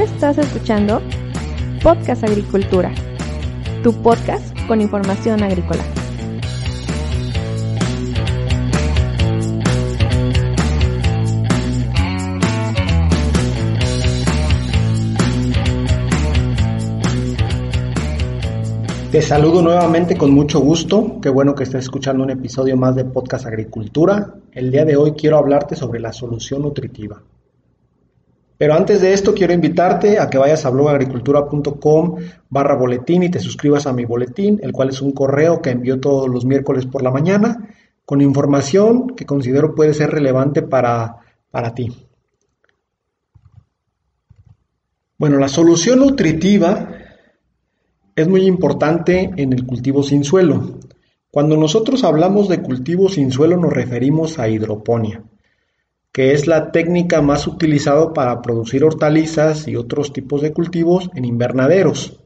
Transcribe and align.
Estás 0.00 0.38
escuchando 0.38 1.02
Podcast 1.82 2.22
Agricultura, 2.22 2.94
tu 3.82 3.92
podcast 4.00 4.56
con 4.68 4.80
información 4.80 5.42
agrícola. 5.42 5.82
Te 19.10 19.20
saludo 19.20 19.62
nuevamente 19.62 20.16
con 20.16 20.30
mucho 20.30 20.60
gusto. 20.60 21.18
Qué 21.20 21.28
bueno 21.28 21.56
que 21.56 21.64
estés 21.64 21.86
escuchando 21.86 22.22
un 22.22 22.30
episodio 22.30 22.76
más 22.76 22.94
de 22.94 23.04
Podcast 23.04 23.46
Agricultura. 23.46 24.32
El 24.52 24.70
día 24.70 24.84
de 24.84 24.96
hoy 24.96 25.14
quiero 25.14 25.38
hablarte 25.38 25.74
sobre 25.74 25.98
la 25.98 26.12
solución 26.12 26.62
nutritiva. 26.62 27.20
Pero 28.58 28.74
antes 28.74 29.00
de 29.00 29.12
esto 29.14 29.32
quiero 29.32 29.52
invitarte 29.52 30.18
a 30.18 30.28
que 30.28 30.36
vayas 30.36 30.66
a 30.66 30.70
blogagricultura.com 30.70 32.16
barra 32.50 32.74
boletín 32.74 33.22
y 33.22 33.30
te 33.30 33.38
suscribas 33.38 33.86
a 33.86 33.92
mi 33.92 34.04
boletín, 34.04 34.58
el 34.62 34.72
cual 34.72 34.90
es 34.90 35.00
un 35.00 35.12
correo 35.12 35.62
que 35.62 35.70
envío 35.70 36.00
todos 36.00 36.28
los 36.28 36.44
miércoles 36.44 36.84
por 36.84 37.02
la 37.02 37.12
mañana 37.12 37.68
con 38.04 38.20
información 38.20 39.08
que 39.08 39.26
considero 39.26 39.74
puede 39.74 39.92
ser 39.92 40.10
relevante 40.10 40.62
para, 40.62 41.18
para 41.50 41.74
ti. 41.74 42.08
Bueno, 45.18 45.38
la 45.38 45.48
solución 45.48 45.98
nutritiva 45.98 46.88
es 48.16 48.26
muy 48.26 48.46
importante 48.46 49.30
en 49.36 49.52
el 49.52 49.66
cultivo 49.66 50.02
sin 50.02 50.24
suelo. 50.24 50.78
Cuando 51.30 51.56
nosotros 51.56 52.02
hablamos 52.02 52.48
de 52.48 52.62
cultivo 52.62 53.08
sin 53.08 53.30
suelo 53.30 53.56
nos 53.58 53.72
referimos 53.72 54.38
a 54.38 54.48
hidroponía, 54.48 55.22
que 56.12 56.32
es 56.32 56.46
la 56.46 56.72
técnica 56.72 57.22
más 57.22 57.46
utilizada 57.46 58.12
para 58.12 58.42
producir 58.42 58.84
hortalizas 58.84 59.68
y 59.68 59.76
otros 59.76 60.12
tipos 60.12 60.42
de 60.42 60.52
cultivos 60.52 61.10
en 61.14 61.24
invernaderos. 61.24 62.18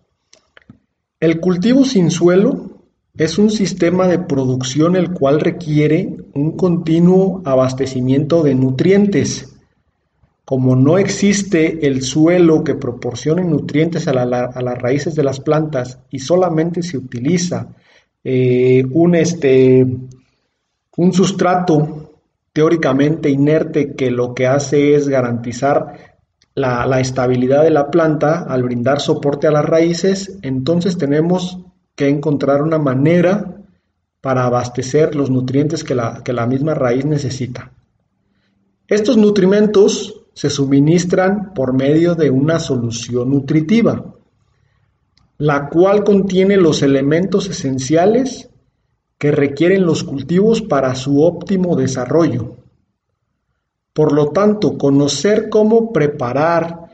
El 1.20 1.40
cultivo 1.40 1.84
sin 1.84 2.10
suelo 2.10 2.70
es 3.16 3.38
un 3.38 3.50
sistema 3.50 4.08
de 4.08 4.18
producción 4.18 4.96
el 4.96 5.12
cual 5.12 5.40
requiere 5.40 6.16
un 6.34 6.56
continuo 6.56 7.42
abastecimiento 7.44 8.42
de 8.42 8.54
nutrientes 8.54 9.52
como 10.44 10.76
no 10.76 10.98
existe 10.98 11.86
el 11.86 12.02
suelo 12.02 12.64
que 12.64 12.74
proporcione 12.74 13.44
nutrientes 13.44 14.08
a, 14.08 14.12
las 14.12 14.78
raíces 14.82 15.14
de 15.14 15.22
las 15.22 15.40
plantas 15.40 16.00
y 16.10 16.18
solamente 16.18 16.82
se 16.82 16.98
utiliza 16.98 17.68
eh, 18.24 18.84
un, 18.90 19.14
este, 19.14 19.86
un 20.96 21.12
sustrato 21.12 22.01
teóricamente 22.52 23.30
inerte 23.30 23.94
que 23.94 24.10
lo 24.10 24.34
que 24.34 24.46
hace 24.46 24.94
es 24.94 25.08
garantizar 25.08 26.12
la, 26.54 27.00
estabilidad 27.00 27.62
de 27.62 27.70
la 27.70 27.90
planta 27.90 28.42
al 28.42 28.62
brindar 28.62 29.00
soporte 29.00 29.46
a 29.46 29.50
las 29.50 29.64
raíces, 29.64 30.38
entonces 30.42 30.98
tenemos 30.98 31.58
que 31.94 32.08
encontrar 32.08 32.62
una 32.62 32.78
manera 32.78 33.56
para 34.20 34.44
abastecer 34.44 35.14
los 35.14 35.30
nutrientes 35.30 35.82
que 35.82 35.94
la, 35.94 36.22
que 36.22 36.32
la 36.32 36.46
misma 36.46 36.74
raíz 36.74 37.04
necesita. 37.04 37.72
Estos 38.86 39.16
nutrimentos 39.16 40.20
se 40.34 40.50
suministran 40.50 41.54
por 41.54 41.72
medio 41.72 42.14
de 42.14 42.30
una 42.30 42.58
solución 42.58 43.30
nutritiva, 43.30 44.14
la 45.38 45.68
cual 45.68 46.04
contiene 46.04 46.56
los 46.56 46.82
elementos 46.82 47.48
esenciales 47.48 48.50
que 49.22 49.30
requieren 49.30 49.86
los 49.86 50.02
cultivos 50.02 50.62
para 50.62 50.96
su 50.96 51.22
óptimo 51.22 51.76
desarrollo. 51.76 52.56
Por 53.92 54.12
lo 54.12 54.30
tanto, 54.30 54.76
conocer 54.76 55.48
cómo 55.48 55.92
preparar, 55.92 56.88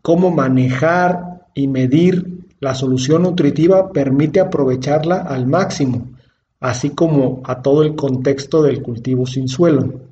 cómo 0.00 0.30
manejar 0.30 1.48
y 1.54 1.66
medir 1.66 2.46
la 2.60 2.76
solución 2.76 3.22
nutritiva 3.22 3.90
permite 3.90 4.38
aprovecharla 4.38 5.22
al 5.22 5.48
máximo, 5.48 6.12
así 6.60 6.90
como 6.90 7.40
a 7.42 7.62
todo 7.62 7.82
el 7.82 7.96
contexto 7.96 8.62
del 8.62 8.80
cultivo 8.80 9.26
sin 9.26 9.48
suelo. 9.48 10.02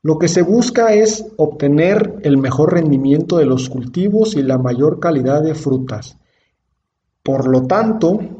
Lo 0.00 0.16
que 0.16 0.28
se 0.28 0.42
busca 0.42 0.94
es 0.94 1.26
obtener 1.38 2.20
el 2.22 2.38
mejor 2.38 2.74
rendimiento 2.74 3.38
de 3.38 3.46
los 3.46 3.68
cultivos 3.68 4.36
y 4.36 4.44
la 4.44 4.58
mayor 4.58 5.00
calidad 5.00 5.42
de 5.42 5.56
frutas. 5.56 6.16
Por 7.24 7.48
lo 7.48 7.66
tanto, 7.66 8.37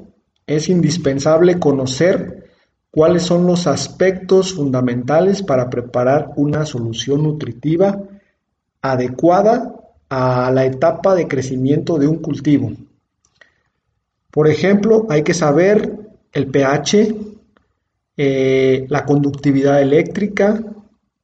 es 0.49 0.69
indispensable 0.69 1.61
conocer 1.61 2.49
cuáles 2.91 3.23
son 3.23 3.47
los 3.47 3.67
aspectos 3.67 4.55
fundamentales 4.55 5.43
para 5.43 5.71
preparar 5.71 6.31
una 6.37 6.65
solución 6.65 7.23
nutritiva 7.23 8.03
adecuada 8.81 9.75
a 10.09 10.51
la 10.51 10.65
etapa 10.65 11.15
de 11.15 11.29
crecimiento 11.29 11.99
de 11.99 12.09
un 12.09 12.17
cultivo. 12.17 12.73
Por 14.31 14.49
ejemplo, 14.49 15.07
hay 15.11 15.23
que 15.23 15.35
saber 15.35 15.99
el 16.33 16.47
pH, 16.47 17.15
eh, 18.17 18.87
la 18.89 19.05
conductividad 19.05 19.83
eléctrica, 19.83 20.65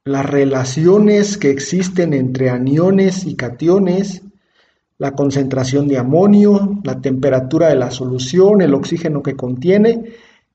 las 0.03 0.25
relaciones 0.25 1.37
que 1.37 1.49
existen 1.49 2.13
entre 2.13 2.51
aniones 2.51 3.25
y 3.25 3.35
cationes, 3.35 4.21
la 4.97 5.11
concentración 5.11 5.87
de 5.87 5.97
amonio, 5.97 6.79
la 6.83 7.01
temperatura 7.01 7.67
de 7.67 7.75
la 7.75 7.91
solución, 7.91 8.61
el 8.61 8.73
oxígeno 8.73 9.21
que 9.21 9.35
contiene, 9.35 10.13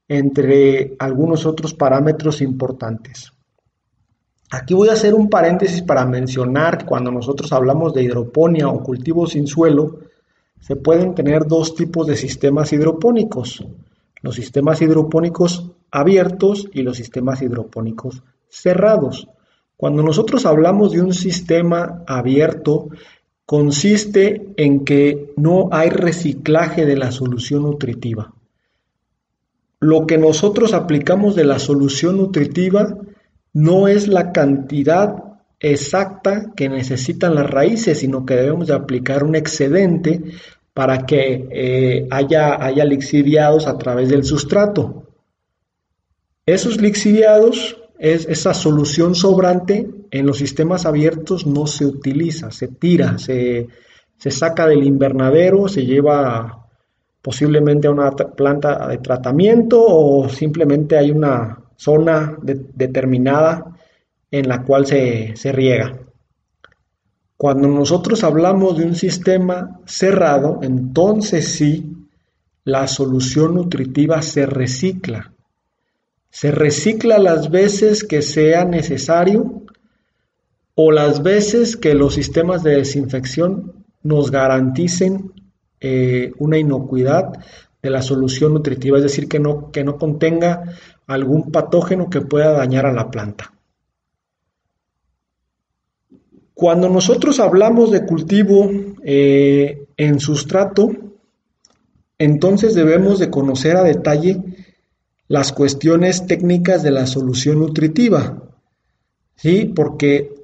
entre 0.09 0.97
algunos 0.99 1.47
otros 1.47 1.75
parámetros 1.75 2.41
importantes. 2.41 3.33
Aquí 4.51 4.75
voy 4.75 4.89
a 4.89 4.95
hacer 4.95 5.15
un 5.15 5.31
paréntesis 5.31 5.83
para 5.83 6.05
mencionar 6.05 6.79
que 6.79 6.87
cuando 6.87 7.13
nosotros 7.13 7.53
hablamos 7.53 7.95
de 7.95 8.03
hidroponía 8.03 8.69
o 8.69 8.83
cultivo 8.83 9.27
sin 9.27 9.47
suelo, 9.47 10.01
se 10.59 10.75
pueden 10.75 11.15
tener 11.15 11.47
dos 11.47 11.75
tipos 11.75 12.07
de 12.07 12.17
sistemas 12.17 12.73
hidropónicos, 12.73 13.65
los 14.23 14.35
sistemas 14.35 14.83
hidropónicos 14.83 15.71
abiertos 15.91 16.69
y 16.73 16.83
los 16.83 16.97
sistemas 16.97 17.43
hidropónicos 17.43 18.23
cerrados. 18.49 19.29
Cuando 19.77 20.03
nosotros 20.03 20.45
hablamos 20.45 20.93
de 20.93 21.01
un 21.01 21.15
sistema 21.15 22.03
abierto, 22.07 22.89
consiste 23.51 24.53
en 24.59 24.85
que 24.85 25.33
no 25.37 25.71
hay 25.73 25.91
reciclaje 25.91 26.87
de 26.87 26.97
la 26.97 27.11
solución 27.11 27.65
nutritiva. 27.65 28.33
Lo 29.81 30.07
que 30.07 30.19
nosotros 30.19 30.73
aplicamos 30.73 31.35
de 31.35 31.43
la 31.43 31.59
solución 31.59 32.19
nutritiva 32.19 32.97
no 33.53 33.89
es 33.89 34.07
la 34.07 34.31
cantidad 34.31 35.17
exacta 35.59 36.53
que 36.55 36.69
necesitan 36.69 37.35
las 37.35 37.51
raíces, 37.51 37.99
sino 37.99 38.25
que 38.25 38.37
debemos 38.37 38.69
de 38.69 38.75
aplicar 38.75 39.25
un 39.25 39.35
excedente 39.35 40.23
para 40.73 41.05
que 41.05 41.49
eh, 41.51 42.07
haya, 42.13 42.65
haya 42.65 42.85
lixiviados 42.85 43.67
a 43.67 43.77
través 43.79 44.11
del 44.11 44.23
sustrato. 44.23 45.09
Esos 46.47 46.81
lixiviados 46.81 47.77
esa 48.01 48.55
solución 48.55 49.15
sobrante 49.15 49.87
en 50.11 50.27
los 50.27 50.39
sistemas 50.39 50.87
abiertos 50.87 51.47
no 51.47 51.67
se 51.67 51.85
utiliza, 51.85 52.51
se 52.51 52.69
tira, 52.69 53.19
se, 53.19 53.69
saca 54.17 54.67
del 54.67 54.85
invernadero, 54.85 55.69
se 55.69 55.85
lleva 55.85 56.67
posiblemente 57.21 57.89
a 57.89 57.91
una 57.91 58.11
planta 58.13 58.89
de 58.89 58.99
tratamiento 58.99 59.85
o 59.87 60.29
simplemente 60.31 60.97
hay 60.97 61.11
una 61.11 61.63
zona 61.77 62.39
determinada 62.41 63.77
en 64.31 64.49
la 64.49 64.63
cual 64.63 64.87
se, 64.87 65.37
se 65.37 65.53
riega. 65.53 65.99
Cuando 67.37 67.69
nosotros 67.69 68.25
hablamos 68.25 68.79
de 68.79 68.87
un 68.87 68.95
sistema 68.95 69.81
cerrado, 69.85 70.61
entonces 70.63 71.53
sí, 71.53 71.97
la 72.65 72.87
solución 72.87 73.55
nutritiva 73.55 74.23
se 74.23 74.47
recicla 74.47 75.35
se 76.31 76.53
recicla 76.53 77.19
las 77.19 77.51
veces 77.51 78.05
que 78.05 78.23
sea 78.23 78.65
necesario 78.65 79.65
o 80.75 80.93
las 80.93 81.23
veces 81.23 81.77
que 81.77 81.95
los 81.95 82.15
sistemas 82.15 82.63
de 82.63 82.77
desinfección 82.77 83.85
nos 84.03 84.31
garanticen 84.31 85.33
eh, 85.81 86.33
una 86.39 86.59
inocuidad 86.59 87.33
de 87.83 87.91
la 87.91 88.03
solución 88.03 88.55
nutritiva, 88.55 88.99
es 88.99 89.03
decir, 89.03 89.29
que 89.29 89.41
no, 89.41 89.71
que 89.73 89.85
no 89.85 89.97
contenga 89.99 90.65
algún 91.07 91.51
patógeno 91.51 92.09
que 92.09 92.21
pueda 92.21 92.53
dañar 92.53 92.87
a 92.87 92.93
la 92.93 93.11
planta. 93.11 93.53
Cuando 96.55 96.89
nosotros 96.89 97.41
hablamos 97.41 97.91
de 97.91 98.05
cultivo 98.05 98.71
eh, 99.03 99.87
en 99.97 100.21
sustrato, 100.21 100.91
entonces 102.19 102.75
debemos 102.75 103.19
de 103.19 103.31
conocer 103.31 103.77
a 103.77 103.83
detalle 103.83 104.43
las 105.31 105.53
cuestiones 105.53 106.27
técnicas 106.27 106.83
de 106.83 106.91
la 106.91 107.07
solución 107.07 107.61
nutritiva, 107.61 108.51
¿sí? 109.37 109.73
Porque 109.77 110.35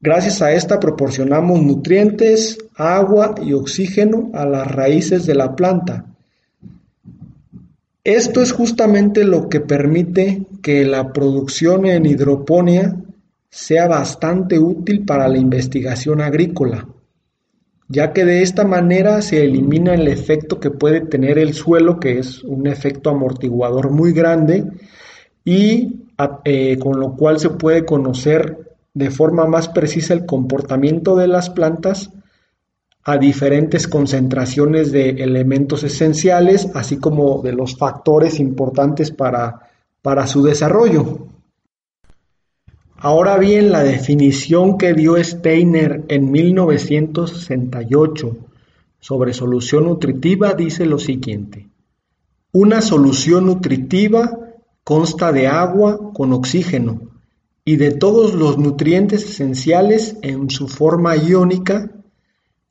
gracias 0.00 0.40
a 0.40 0.50
esta 0.50 0.80
proporcionamos 0.80 1.60
nutrientes, 1.60 2.56
agua 2.74 3.34
y 3.44 3.52
oxígeno 3.52 4.30
a 4.32 4.46
las 4.46 4.66
raíces 4.66 5.26
de 5.26 5.34
la 5.34 5.54
planta. 5.54 6.06
Esto 8.02 8.40
es 8.40 8.52
justamente 8.52 9.24
lo 9.24 9.50
que 9.50 9.60
permite 9.60 10.46
que 10.62 10.86
la 10.86 11.12
producción 11.12 11.84
en 11.84 12.06
hidroponía 12.06 12.96
sea 13.50 13.88
bastante 13.88 14.58
útil 14.58 15.04
para 15.04 15.28
la 15.28 15.36
investigación 15.36 16.22
agrícola. 16.22 16.88
Ya 17.92 18.14
que 18.14 18.24
de 18.24 18.40
esta 18.40 18.64
manera 18.64 19.20
se 19.20 19.44
elimina 19.44 19.92
el 19.92 20.08
efecto 20.08 20.58
que 20.58 20.70
puede 20.70 21.02
tener 21.02 21.36
el 21.36 21.52
suelo, 21.52 22.00
que 22.00 22.18
es 22.18 22.42
un 22.42 22.66
efecto 22.66 23.10
amortiguador 23.10 23.90
muy 23.90 24.12
grande, 24.12 24.64
y 25.44 26.06
eh, 26.44 26.78
con 26.78 26.98
lo 26.98 27.14
cual 27.16 27.38
se 27.38 27.50
puede 27.50 27.84
conocer 27.84 28.58
de 28.94 29.10
forma 29.10 29.44
más 29.46 29.68
precisa 29.68 30.14
el 30.14 30.24
comportamiento 30.24 31.16
de 31.16 31.28
las 31.28 31.50
plantas 31.50 32.10
a 33.04 33.18
diferentes 33.18 33.86
concentraciones 33.86 34.90
de 34.90 35.10
elementos 35.10 35.84
esenciales, 35.84 36.70
así 36.74 36.96
como 36.96 37.42
de 37.42 37.52
los 37.52 37.76
factores 37.76 38.40
importantes 38.40 39.10
para, 39.10 39.68
para 40.00 40.26
su 40.26 40.42
desarrollo. 40.42 41.26
Ahora 43.04 43.36
bien, 43.36 43.72
la 43.72 43.82
definición 43.82 44.78
que 44.78 44.94
dio 44.94 45.16
Steiner 45.16 46.04
en 46.06 46.30
1968 46.30 48.36
sobre 49.00 49.34
solución 49.34 49.86
nutritiva 49.86 50.54
dice 50.54 50.86
lo 50.86 51.00
siguiente. 51.00 51.68
Una 52.52 52.80
solución 52.80 53.46
nutritiva 53.46 54.38
consta 54.84 55.32
de 55.32 55.48
agua 55.48 56.12
con 56.12 56.32
oxígeno 56.32 57.00
y 57.64 57.74
de 57.74 57.90
todos 57.90 58.34
los 58.34 58.56
nutrientes 58.56 59.24
esenciales 59.24 60.14
en 60.22 60.48
su 60.48 60.68
forma 60.68 61.16
iónica 61.16 61.90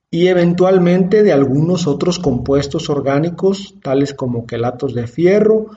y 0.10 0.28
eventualmente 0.28 1.24
de 1.24 1.34
algunos 1.34 1.88
otros 1.88 2.20
compuestos 2.20 2.90
orgánicos 2.90 3.76
tales 3.84 4.14
como 4.14 4.48
quelatos 4.48 4.94
de 4.94 5.08
fierro 5.08 5.72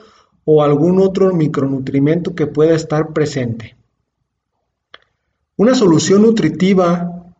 o 0.44 0.62
algún 0.62 1.00
otro 1.00 1.34
micronutrimento 1.34 2.36
que 2.36 2.46
pueda 2.46 2.76
estar 2.76 3.12
presente. 3.12 3.74
Una 5.56 5.76
solución 5.76 6.22
nutritiva 6.22 7.32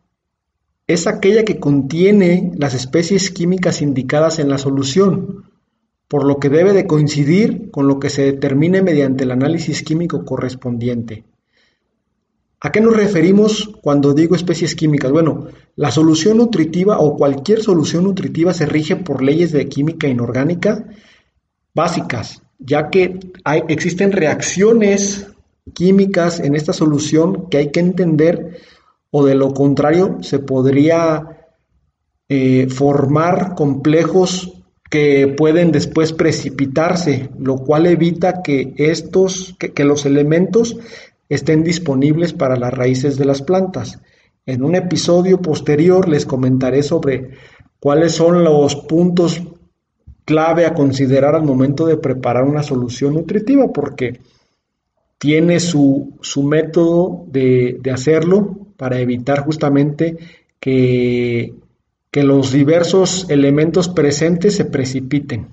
es 0.87 1.05
aquella 1.05 1.43
que 1.43 1.59
contiene 1.59 2.53
las 2.55 2.73
especies 2.73 3.29
químicas 3.29 3.81
indicadas 3.81 4.39
en 4.39 4.47
la 4.47 4.57
solución, 4.57 5.51
por 6.07 6.23
lo 6.23 6.37
que 6.37 6.47
debe 6.47 6.71
de 6.71 6.87
coincidir 6.87 7.71
con 7.71 7.87
lo 7.89 7.99
que 7.99 8.09
se 8.09 8.21
determine 8.21 8.81
mediante 8.81 9.25
el 9.25 9.31
análisis 9.31 9.83
químico 9.83 10.23
correspondiente. 10.23 11.25
¿A 12.61 12.71
qué 12.71 12.79
nos 12.79 12.95
referimos 12.95 13.69
cuando 13.81 14.13
digo 14.13 14.33
especies 14.33 14.75
químicas? 14.75 15.11
Bueno, 15.11 15.47
la 15.75 15.91
solución 15.91 16.37
nutritiva 16.37 16.99
o 16.99 17.17
cualquier 17.17 17.61
solución 17.61 18.05
nutritiva 18.05 18.53
se 18.53 18.65
rige 18.65 18.95
por 18.95 19.21
leyes 19.21 19.51
de 19.51 19.67
química 19.67 20.07
inorgánica 20.07 20.85
básicas, 21.73 22.41
ya 22.59 22.89
que 22.89 23.19
existen 23.67 24.13
reacciones 24.13 25.27
químicas 25.73 26.39
en 26.39 26.55
esta 26.55 26.73
solución 26.73 27.49
que 27.49 27.57
hay 27.57 27.71
que 27.71 27.79
entender 27.79 28.57
o 29.11 29.25
de 29.25 29.35
lo 29.35 29.53
contrario 29.53 30.17
se 30.21 30.39
podría 30.39 31.47
eh, 32.29 32.67
formar 32.69 33.55
complejos 33.55 34.53
que 34.89 35.27
pueden 35.27 35.71
después 35.71 36.13
precipitarse, 36.13 37.29
lo 37.39 37.57
cual 37.57 37.85
evita 37.87 38.41
que 38.43 38.73
estos, 38.77 39.55
que, 39.57 39.83
los 39.83 40.05
elementos 40.05 40.77
estén 41.27 41.63
disponibles 41.63 42.33
para 42.33 42.55
las 42.55 42.73
raíces 42.73 43.17
de 43.17 43.25
las 43.25 43.41
plantas. 43.41 43.99
En 44.45 44.63
un 44.63 44.75
episodio 44.75 45.41
posterior 45.41 46.07
les 46.07 46.25
comentaré 46.25 46.83
sobre 46.83 47.31
cuáles 47.79 48.13
son 48.13 48.43
los 48.43 48.75
puntos 48.75 49.41
clave 50.23 50.65
a 50.65 50.73
considerar 50.73 51.35
al 51.35 51.43
momento 51.43 51.87
de 51.87 51.97
preparar 51.97 52.43
una 52.43 52.63
solución 52.63 53.15
nutritiva, 53.15 53.71
porque 53.73 54.19
tiene 55.17 55.59
su, 55.59 56.13
método 56.43 57.25
de, 57.27 57.79
hacerlo 57.93 58.67
para 58.77 58.99
evitar 58.99 59.43
justamente 59.45 60.17
que, 60.59 61.53
que 62.11 62.23
los 62.23 62.51
diversos 62.51 63.27
elementos 63.29 63.89
presentes 63.89 64.55
se 64.55 64.65
precipiten. 64.65 65.47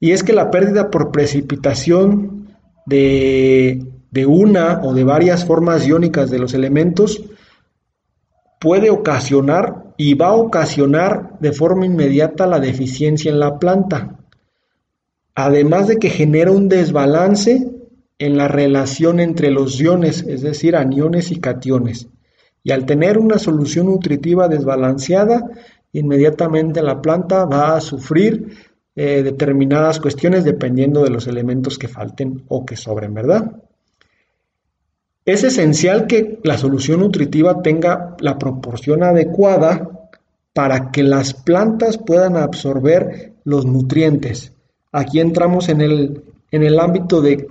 Y 0.00 0.12
es 0.12 0.22
que 0.22 0.32
la 0.32 0.50
pérdida 0.50 0.90
por 0.90 1.10
precipitación 1.10 2.48
de, 2.86 3.84
de 4.10 4.26
una 4.26 4.80
o 4.82 4.94
de 4.94 5.04
varias 5.04 5.44
formas 5.44 5.86
iónicas 5.86 6.30
de 6.30 6.38
los 6.38 6.54
elementos 6.54 7.22
puede 8.58 8.90
ocasionar 8.90 9.92
y 9.96 10.14
va 10.14 10.28
a 10.28 10.34
ocasionar 10.34 11.38
de 11.40 11.52
forma 11.52 11.86
inmediata 11.86 12.46
la 12.46 12.60
deficiencia 12.60 13.30
en 13.30 13.40
la 13.40 13.58
planta, 13.58 14.16
además 15.34 15.88
de 15.88 15.98
que 15.98 16.10
genera 16.10 16.52
un 16.52 16.68
desbalance 16.68 17.77
en 18.18 18.36
la 18.36 18.48
relación 18.48 19.20
entre 19.20 19.50
los 19.50 19.80
iones, 19.80 20.24
es 20.26 20.42
decir, 20.42 20.76
aniones 20.76 21.30
y 21.30 21.40
cationes. 21.40 22.08
Y 22.64 22.72
al 22.72 22.84
tener 22.84 23.18
una 23.18 23.38
solución 23.38 23.86
nutritiva 23.86 24.48
desbalanceada, 24.48 25.48
inmediatamente 25.92 26.82
la 26.82 27.00
planta 27.00 27.44
va 27.44 27.76
a 27.76 27.80
sufrir 27.80 28.56
eh, 28.96 29.22
determinadas 29.22 30.00
cuestiones 30.00 30.44
dependiendo 30.44 31.04
de 31.04 31.10
los 31.10 31.28
elementos 31.28 31.78
que 31.78 31.86
falten 31.86 32.42
o 32.48 32.66
que 32.66 32.76
sobren, 32.76 33.14
¿verdad? 33.14 33.52
Es 35.24 35.44
esencial 35.44 36.06
que 36.06 36.40
la 36.42 36.58
solución 36.58 37.00
nutritiva 37.00 37.62
tenga 37.62 38.16
la 38.18 38.38
proporción 38.38 39.02
adecuada 39.02 40.08
para 40.52 40.90
que 40.90 41.02
las 41.02 41.34
plantas 41.34 41.98
puedan 41.98 42.36
absorber 42.36 43.34
los 43.44 43.64
nutrientes. 43.66 44.52
Aquí 44.90 45.20
entramos 45.20 45.68
en 45.68 45.82
el, 45.82 46.24
en 46.50 46.62
el 46.62 46.80
ámbito 46.80 47.20
de 47.20 47.46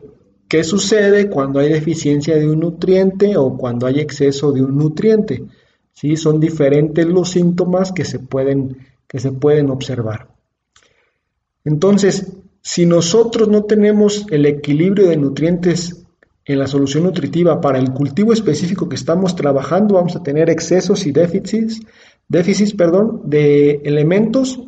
¿Qué 0.47 0.63
sucede 0.63 1.29
cuando 1.29 1.59
hay 1.59 1.69
deficiencia 1.69 2.37
de 2.37 2.49
un 2.49 2.61
nutriente 2.61 3.35
o 3.35 3.57
cuando 3.57 3.85
hay 3.85 3.99
exceso 3.99 4.51
de 4.51 4.61
un 4.61 4.77
nutriente? 4.77 5.43
¿Sí? 5.93 6.15
Son 6.15 6.39
diferentes 6.39 7.05
los 7.05 7.31
síntomas 7.31 7.91
que 7.91 8.05
se 8.05 8.19
pueden, 8.19 8.77
que 9.07 9.19
se 9.19 9.31
pueden 9.31 9.69
observar. 9.69 10.29
Entonces, 11.65 12.31
si 12.61 12.85
nosotros 12.85 13.49
no 13.49 13.65
tenemos 13.65 14.25
el 14.29 14.45
equilibrio 14.45 15.07
de 15.07 15.17
nutrientes 15.17 16.05
en 16.45 16.59
la 16.59 16.67
solución 16.67 17.03
nutritiva 17.03 17.59
para 17.59 17.77
el 17.77 17.91
cultivo 17.91 18.31
específico 18.31 18.87
que 18.87 18.95
estamos 18.95 19.35
trabajando, 19.35 19.95
vamos 19.95 20.15
a 20.15 20.23
tener 20.23 20.49
excesos 20.49 21.05
y 21.05 21.11
déficits, 21.11 21.81
déficits 22.29 22.73
perdón, 22.73 23.21
de 23.25 23.81
elementos 23.83 24.61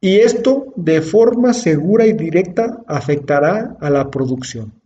y 0.00 0.16
esto 0.16 0.72
de 0.76 1.02
forma 1.02 1.52
segura 1.52 2.06
y 2.06 2.14
directa 2.14 2.82
afectará 2.86 3.76
a 3.80 3.90
la 3.90 4.10
producción. 4.10 4.83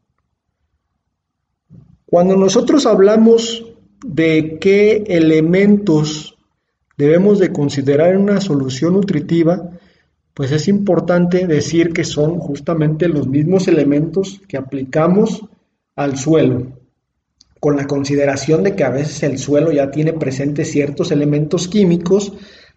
Cuando 2.10 2.38
nosotros 2.38 2.86
hablamos 2.86 3.67
de 4.03 4.56
qué 4.58 5.05
elementos 5.08 6.38
debemos 6.96 7.38
de 7.38 7.53
considerar 7.53 8.15
en 8.15 8.22
una 8.22 8.41
solución 8.41 8.94
nutritiva, 8.94 9.72
pues 10.32 10.50
es 10.53 10.69
importante 10.69 11.46
decir 11.46 11.93
que 11.93 12.05
son 12.05 12.38
justamente 12.38 13.08
los 13.08 13.29
mismos 13.29 13.69
elementos 13.69 14.41
que 14.48 14.56
aplicamos 14.56 15.44
al 15.96 16.17
suelo, 16.17 16.79
con 17.60 17.77
la 17.77 17.86
consideración 17.86 18.62
de 18.62 18.74
que 18.74 18.84
a 18.84 18.91
veces 18.91 19.22
el 19.24 19.36
suelo 19.36 19.70
ya 19.70 19.91
tiene 19.91 20.15
presentes 20.15 20.70
ciertos 20.70 21.12
elementos 21.12 21.69
químicos, 21.69 22.32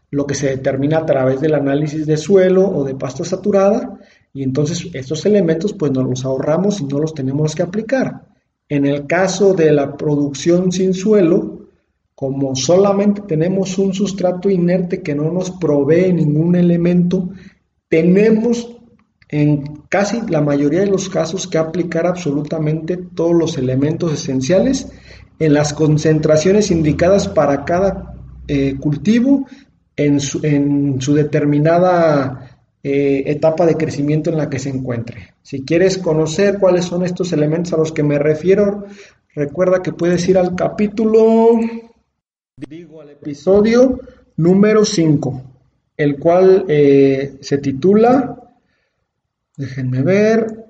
lo 0.09 0.27
que 0.27 0.35
se 0.35 0.49
determina 0.49 0.97
a 0.97 1.05
través 1.05 1.39
del 1.39 1.55
análisis 1.55 2.05
de 2.05 2.17
suelo 2.17 2.67
o 2.67 2.83
de 2.83 2.95
pasta 2.95 3.23
saturada, 3.23 3.97
y 4.33 4.43
entonces 4.43 4.89
estos 4.91 5.25
elementos 5.25 5.71
pues 5.71 5.93
nos 5.93 6.03
los 6.03 6.25
ahorramos 6.25 6.81
y 6.81 6.83
no 6.83 6.99
los 6.99 7.13
tenemos 7.13 7.55
que 7.55 7.63
aplicar. 7.63 8.30
En 8.71 8.85
el 8.85 9.05
caso 9.05 9.53
de 9.53 9.69
la 9.69 9.97
producción 9.97 10.71
sin 10.71 10.93
suelo, 10.93 11.67
como 12.15 12.55
solamente 12.55 13.21
tenemos 13.27 13.77
un 13.77 13.93
sustrato 13.93 14.49
inerte 14.49 15.01
que 15.01 15.13
no 15.13 15.29
nos 15.29 15.51
provee 15.51 16.13
ningún 16.13 16.55
elemento, 16.55 17.31
tenemos 17.89 18.77
en 19.27 19.81
casi 19.89 20.21
la 20.29 20.39
mayoría 20.39 20.79
de 20.79 20.87
los 20.87 21.09
casos 21.09 21.47
que 21.47 21.57
aplicar 21.57 22.07
absolutamente 22.07 22.95
todos 22.95 23.35
los 23.35 23.57
elementos 23.57 24.13
esenciales 24.13 24.87
en 25.37 25.53
las 25.53 25.73
concentraciones 25.73 26.71
indicadas 26.71 27.27
para 27.27 27.65
cada 27.65 28.15
eh, 28.47 28.77
cultivo 28.79 29.47
en 29.97 30.21
su, 30.21 30.39
en 30.45 31.01
su 31.01 31.13
determinada 31.13 32.50
eh, 32.83 33.23
etapa 33.27 33.65
de 33.65 33.75
crecimiento 33.75 34.29
en 34.29 34.37
la 34.37 34.49
que 34.49 34.59
se 34.59 34.69
encuentre. 34.69 35.35
Si 35.41 35.63
quieres 35.63 35.97
conocer 35.97 36.57
cuáles 36.59 36.85
son 36.85 37.05
estos 37.05 37.31
elementos 37.31 37.73
a 37.73 37.77
los 37.77 37.91
que 37.91 38.03
me 38.03 38.17
refiero, 38.17 38.85
recuerda 39.35 39.81
que 39.81 39.93
puedes 39.93 40.27
ir 40.27 40.37
al 40.37 40.55
capítulo, 40.55 41.59
digo, 42.55 43.01
al 43.01 43.11
episodio 43.11 43.99
número 44.37 44.83
5, 44.83 45.41
el 45.97 46.17
cual 46.17 46.65
eh, 46.67 47.37
se 47.41 47.59
titula, 47.59 48.51
déjenme 49.57 50.01
ver, 50.01 50.61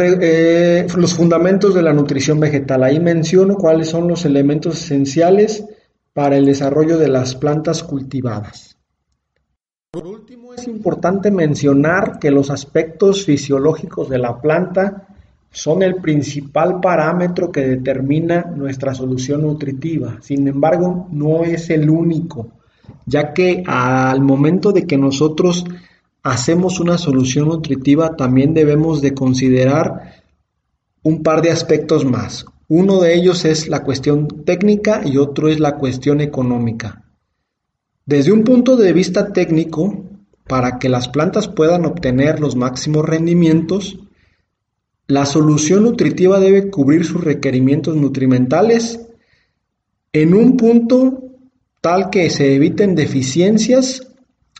eh, 0.00 0.86
los 0.96 1.14
fundamentos 1.14 1.74
de 1.74 1.82
la 1.82 1.92
nutrición 1.92 2.40
vegetal. 2.40 2.82
Ahí 2.82 2.98
menciono 2.98 3.56
cuáles 3.56 3.88
son 3.88 4.08
los 4.08 4.24
elementos 4.24 4.82
esenciales 4.82 5.64
para 6.12 6.36
el 6.36 6.46
desarrollo 6.46 6.98
de 6.98 7.08
las 7.08 7.34
plantas 7.34 7.82
cultivadas. 7.82 8.71
Por 9.94 10.06
último, 10.06 10.54
es 10.54 10.66
importante 10.68 11.30
mencionar 11.30 12.18
que 12.18 12.30
los 12.30 12.48
aspectos 12.48 13.26
fisiológicos 13.26 14.08
de 14.08 14.16
la 14.16 14.40
planta 14.40 15.06
son 15.50 15.82
el 15.82 15.96
principal 15.96 16.80
parámetro 16.80 17.52
que 17.52 17.60
determina 17.60 18.40
nuestra 18.56 18.94
solución 18.94 19.42
nutritiva. 19.42 20.16
Sin 20.22 20.48
embargo, 20.48 21.08
no 21.12 21.44
es 21.44 21.68
el 21.68 21.90
único. 21.90 22.48
ya 23.04 23.34
que 23.34 23.64
al 23.66 24.22
momento 24.22 24.72
de 24.72 24.86
que 24.86 24.96
nosotros 24.96 25.66
hacemos 26.22 26.80
una 26.80 26.96
solución 26.96 27.48
nutritiva 27.48 28.16
también 28.16 28.54
debemos 28.54 29.02
de 29.02 29.12
considerar 29.12 30.22
un 31.02 31.22
par 31.22 31.42
de 31.42 31.50
aspectos 31.50 32.06
más. 32.06 32.46
Uno 32.66 32.98
de 32.98 33.14
ellos 33.14 33.44
es 33.44 33.68
la 33.68 33.82
cuestión 33.82 34.26
técnica 34.46 35.02
y 35.04 35.18
otro 35.18 35.48
es 35.48 35.60
la 35.60 35.76
cuestión 35.76 36.22
económica. 36.22 37.01
Desde 38.04 38.32
un 38.32 38.44
punto 38.44 38.76
de 38.76 38.92
vista 38.92 39.32
técnico, 39.32 40.04
para 40.46 40.78
que 40.78 40.88
las 40.88 41.08
plantas 41.08 41.48
puedan 41.48 41.84
obtener 41.84 42.40
los 42.40 42.56
máximos 42.56 43.04
rendimientos, 43.04 43.98
la 45.06 45.26
solución 45.26 45.84
nutritiva 45.84 46.40
debe 46.40 46.70
cubrir 46.70 47.04
sus 47.04 47.22
requerimientos 47.22 47.96
nutrimentales 47.96 49.00
en 50.12 50.34
un 50.34 50.56
punto 50.56 51.22
tal 51.80 52.10
que 52.10 52.30
se 52.30 52.54
eviten 52.54 52.94
deficiencias 52.94 54.08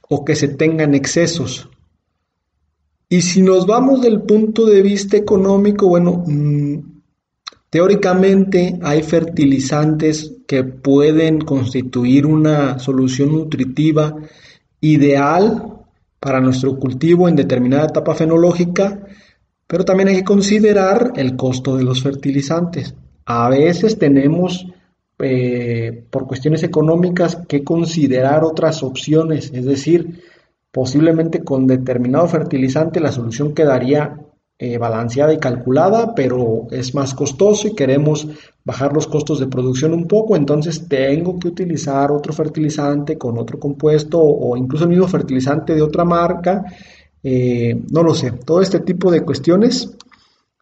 o 0.08 0.25
que 0.25 0.37
se 0.37 0.49
tengan 0.49 0.94
excesos. 0.94 1.68
Y 3.08 3.22
si 3.22 3.42
nos 3.42 3.66
vamos 3.66 4.02
del 4.02 4.22
punto 4.22 4.66
de 4.66 4.82
vista 4.82 5.16
económico, 5.16 5.88
bueno, 5.88 6.25
mm, 6.26 6.91
teóricamente 7.73 8.79
hay 8.83 9.02
fertilizantes 9.02 10.35
que 10.47 10.62
pueden 10.62 11.41
constituir 11.41 12.26
una 12.26 12.79
solución 12.79 13.33
nutritiva 13.33 14.14
ideal 14.83 15.79
para 16.21 16.43
nuestro 16.43 16.79
cultivo 16.79 17.31
en 17.31 17.37
determinada 17.37 17.87
etapa 17.87 18.14
fenológica, 18.14 19.00
pero 19.67 19.87
también 19.87 20.11
hay 20.11 20.17
que 20.17 20.25
considerar 20.25 21.14
el 21.17 21.35
costo 21.35 21.79
de 21.79 21.85
los 21.85 22.02
fertilizantes. 22.02 22.95
A 23.25 23.49
veces 23.49 23.99
tenemos 23.99 24.67
eh, 25.19 26.05
por 26.11 26.26
cuestiones 26.26 26.62
económicas 26.64 27.38
que 27.49 27.64
considerar 27.64 28.45
otras 28.45 28.83
opciones, 28.83 29.50
es 29.55 29.64
decir, 29.64 30.21
posiblemente 30.71 31.43
con 31.43 31.67
determinado 31.67 32.29
fertilizante 32.29 33.00
la 33.00 33.12
solución 33.12 33.55
quedaría 33.55 34.22
eh, 34.64 34.78
balanceada 34.78 35.33
y 35.33 35.38
calculada, 35.38 36.14
pero 36.14 36.69
es 36.71 36.95
más 36.95 37.14
costoso 37.14 37.66
y 37.66 37.75
queremos 37.75 38.28
bajar 38.64 38.92
los 38.92 39.09
costos 39.09 39.40
de 39.40 39.49
producción 39.49 39.92
un 39.92 40.07
poco, 40.07 40.37
entonces 40.37 40.87
tengo 40.87 41.37
que 41.40 41.49
utilizar 41.49 42.12
otro 42.12 42.33
fertilizante 42.33 43.19
con 43.19 43.38
otro 43.38 43.59
compuesto 43.59 44.21
o, 44.21 44.57
incluso 44.57 44.85
el 44.85 44.90
mismo 44.90 45.09
fertilizante 45.09 45.75
de 45.75 45.83
otra 45.83 46.04
marca, 46.04 46.64
eh, 47.25 47.76
no 47.90 48.04
lo 48.04 48.14
sé, 48.14 48.31
todo 48.31 48.61
este 48.61 48.78
tipo 48.78 49.11
de 49.11 49.23
cuestiones 49.23 49.97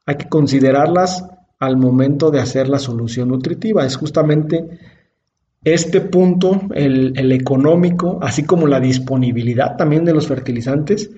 hay 0.07 0.16
que 0.16 0.30
considerarlas 0.30 1.26
al 1.59 1.76
momento 1.76 2.30
de 2.30 2.40
hacer 2.40 2.71
la 2.71 2.78
solución 2.78 3.28
nutritiva. 3.28 3.85
Es 3.85 3.97
justamente 3.97 4.78
este 5.62 6.00
punto, 6.00 6.62
el, 6.75 7.33
económico, 7.33 8.19
así 8.23 8.45
como 8.45 8.66
la 8.66 8.80
disponibilidad 8.80 9.76
también 9.76 10.07
de 10.07 10.14
los 10.14 10.26
fertilizantes, 10.26 11.11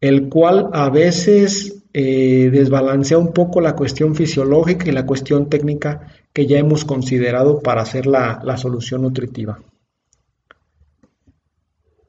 el 0.00 0.28
cual 0.28 0.70
a 0.72 0.88
veces 0.88 1.81
eh, 1.92 2.50
desbalancea 2.50 3.18
un 3.18 3.32
poco 3.32 3.60
la 3.60 3.74
cuestión 3.74 4.14
fisiológica 4.14 4.88
y 4.88 4.92
la 4.92 5.06
cuestión 5.06 5.48
técnica 5.48 6.08
que 6.32 6.46
ya 6.46 6.58
hemos 6.58 6.84
considerado 6.84 7.60
para 7.60 7.82
hacer 7.82 8.06
la, 8.06 8.40
la 8.42 8.56
solución 8.56 9.02
nutritiva. 9.02 9.58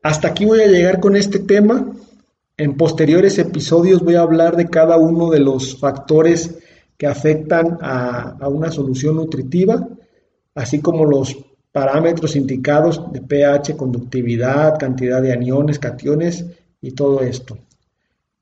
Hasta 0.01 0.27
aquí 0.29 0.45
voy 0.45 0.61
a 0.61 0.67
llegar 0.67 0.99
con 0.99 1.15
este 1.15 1.39
tema. 1.39 1.93
En 2.57 2.75
posteriores 2.75 3.39
episodios 3.39 4.01
voy 4.01 4.15
a 4.15 4.21
hablar 4.21 4.55
de 4.55 4.69
cada 4.69 4.97
uno 4.97 5.29
de 5.29 5.39
los 5.39 5.79
factores 5.79 6.57
que 6.97 7.07
afectan 7.07 7.79
a, 7.81 8.37
una 8.47 8.71
solución 8.71 9.15
nutritiva, 9.15 9.87
así 10.55 10.79
como 10.79 11.05
los 11.05 11.35
parámetros 11.71 12.35
indicados 12.35 13.11
de 13.11 13.21
pH, 13.21 13.75
conductividad, 13.75 14.77
cantidad 14.77 15.21
de 15.21 15.33
aniones, 15.33 15.79
cationes 15.79 16.45
y 16.81 16.91
todo 16.91 17.21
esto. 17.21 17.57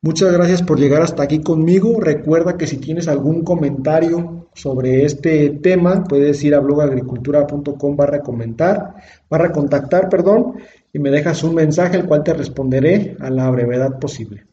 Muchas 0.04 0.34
gracias 0.34 0.64
por 0.64 0.80
llegar 0.80 1.04
hasta 1.04 1.22
aquí 1.22 1.42
conmigo. 1.42 2.00
Recuerda 2.02 2.58
que 2.58 2.66
si 2.66 2.78
tienes 2.78 3.08
algún 3.08 3.44
comentario 3.44 4.48
sobre 4.56 5.06
este 5.06 5.52
tema, 5.62 6.04
puedes 6.06 6.44
ir 6.44 6.56
a 6.56 6.60
blogagricultura.com 6.60 7.96
barra 7.96 8.22
comentar, 8.22 8.96
barra 9.30 9.52
contactar, 9.52 10.10
perdón, 10.10 10.56
y 10.92 10.98
me 10.98 11.12
dejas 11.12 11.44
un 11.44 11.54
mensaje 11.54 11.98
el 11.98 12.08
cual 12.08 12.24
te 12.24 12.34
responderé 12.34 13.16
a 13.20 13.30
la 13.30 13.48
brevedad 13.52 14.00
posible. 14.00 14.48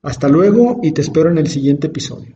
Hasta 0.00 0.28
luego 0.28 0.80
y 0.82 0.92
te 0.92 1.02
espero 1.02 1.30
en 1.30 1.36
el 1.36 1.48
siguiente 1.48 1.88
episodio. 1.88 2.34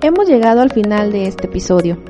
Hemos 0.00 0.26
llegado 0.26 0.62
al 0.62 0.72
final 0.72 1.12
de 1.12 1.26
este 1.26 1.48
episodio. 1.48 2.09